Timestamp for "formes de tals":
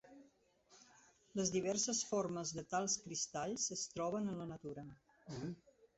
2.13-2.95